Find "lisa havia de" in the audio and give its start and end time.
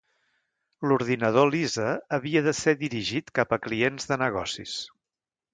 1.55-2.55